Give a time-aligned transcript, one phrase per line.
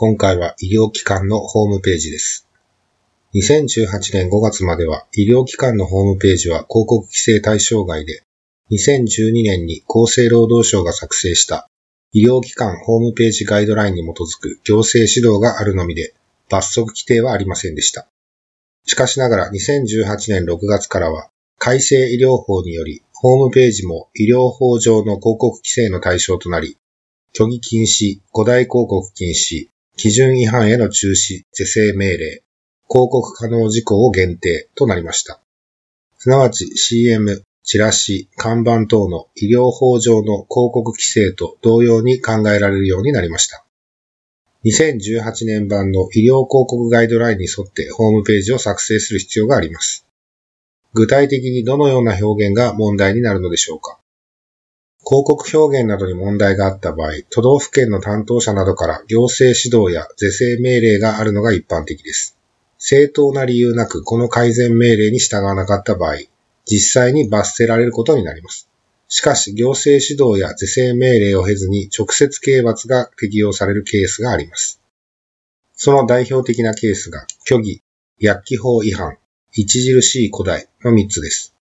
[0.00, 2.46] 今回は医療機関のホームページです。
[3.34, 8.22] 2018年5月までは医療機関のホームページは広告規制対象外で、
[8.70, 11.66] 2012年に厚生労働省が作成した
[12.12, 16.14] 医療機関ホームページガイドラインに基づく行政指導があるのみで、
[16.48, 18.06] 罰則規定はありませんでした。
[18.86, 21.28] しかしながら2018年6月からは
[21.58, 26.76] 改正医療法により、ホームページも医療法上の広告規制の対象となり、
[27.34, 29.66] 虚偽禁止、古代広告禁止、
[29.98, 32.42] 基準違反への中止、是正命令、
[32.88, 35.40] 広告可能事項を限定となりました。
[36.18, 43.64] すなわち CM、チラシ、看板等の医療法上の広告規制と同様に考えられるようになりました。
[44.64, 50.06] 2018年版の医療広告ガイドラインに沿ってホームページを作成する必要があります。
[50.94, 53.97] 具体的にどのような表現が問題になるのでしょうか
[55.08, 62.36] 広告表現などに問題があった場合、都道府県の担当者などから行政指導や是正命令があるのが一般的です。
[62.76, 66.16] 正当な理由なくこの改善命令に従わなかった場合、
[66.66, 68.68] 実際に罰せられることになります。
[69.08, 74.82] しかし、行政指導や是正命令を経ずに直接刑罰が適用されるケースがあります。
[75.72, 77.80] その代表的なケースが、虚偽、
[78.18, 79.16] 薬機法違反、
[79.58, 81.54] 著しい古代の3つです。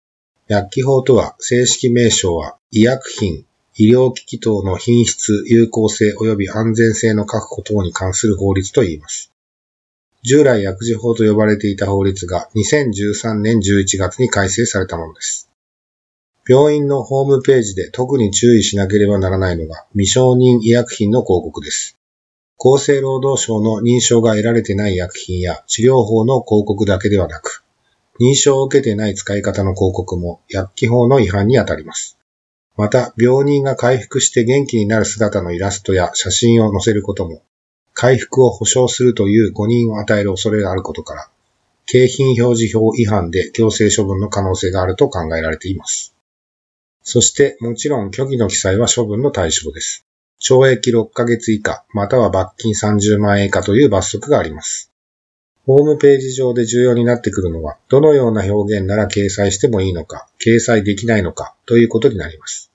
[0.47, 3.45] 薬機法とは正式名称は医薬品、
[3.77, 9.31] 医療機器等の品質、有効性及び安全性の確保等に関する法律と言います。
[10.21, 15.49] 従来薬事法と呼ばれていた法律が2013年11月に改正されたものです。
[16.47, 21.97] 病院のホームページで特に注意しなければならないのが未承認医薬品の広告です。
[22.59, 27.54] 厚生労働省の認証が得られてない薬品や治療法の広告だけではなく、
[28.19, 32.17] 認証を受けてない使い方の広告も薬機法の違反にあたります。
[32.77, 37.41] また、病人が回復して元気になる姿のイラストや写真を載せることも、
[37.93, 41.29] 回復を保証するという誤認を与える恐れがあることから、
[41.85, 46.15] 景品表示法違反で行政処分の可能性があると考えられています。
[47.03, 50.05] そして、もちろん虚偽の記載は処分の対象です。
[50.41, 54.91] 懲役6ヶ月以下、または罰金30万円以下という罰則があります。
[55.65, 62.71] ホームページ上で重要になってくるのは、どのような表現なら掲載してもいいのか、掲載できないのかということになります。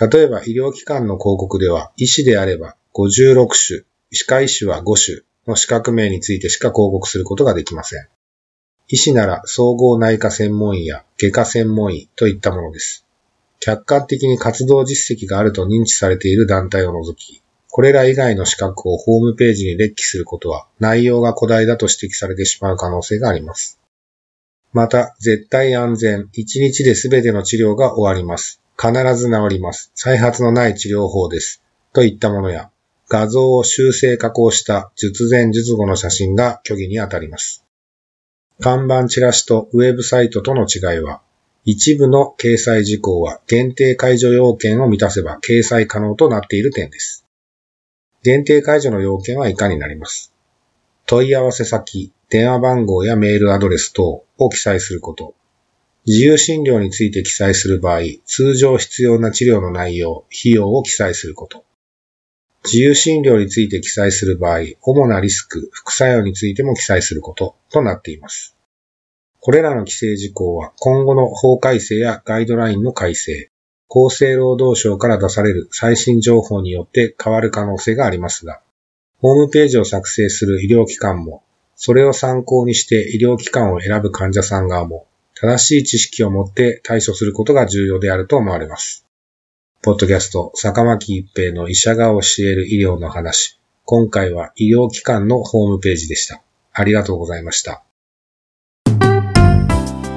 [0.00, 8.08] 例えば医療機関の広告では、医師であれば56種、歯科医師は5種の資格名についてしか広告することができません。
[8.88, 13.04] 医師なら総合内科専門医や外科専門医といったものです。
[13.60, 17.42] 客観的に活動実績があると認知されている団体を除き、
[17.74, 23.80] これら以外の資格をホームページに列記することは内容が古代だと指摘されてしまう可能性があります。
[24.74, 28.60] また、絶対安全、1日で全ての治療が終わります。
[28.78, 29.90] 必ず治ります。
[29.94, 31.62] 再発のない治療法です。
[31.94, 32.70] といったものや、
[33.08, 37.64] 画像を修正加工した術前術後の写真が虚偽にあたります。
[38.60, 41.22] 看板チラシとウェブサイトとの違いは、
[41.64, 47.24] 一部の掲載事項は限定解除要件を満たせば掲載可能となっている点です。
[48.22, 50.32] 限定解除の要件は以下になります。
[51.06, 55.34] 問い合わせ先、電話番号やメールアドレス等を記載すること。
[56.06, 61.64] 自由診療について記載する場合、通常必要な治療の内容、費用を記載すること。
[62.64, 68.56] 自由診療について記載する場合、主なリスク、副作用についても記載することとなっています。
[69.40, 73.50] これらの規制事項は今後の法改正やガイドラインの改正、
[73.94, 78.62] 厚生労働省から出される最新情報によって変わる可能性がありますが、
[79.18, 81.42] ホームページを作成する医療機関も、
[81.76, 89.04] それを参考にして医療機関を選ぶ患者さん側も、正しい知識を持って対処することが重要であると思われます。
[89.82, 93.60] ポッドキャスト、坂巻一平の医者が教える医療の話。
[93.84, 96.42] 今回は医療機関のホームページでした。
[96.72, 97.84] ありがとうございました。